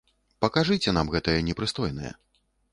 [0.45, 2.11] Пакажыце нам гэтае непрыстойнае.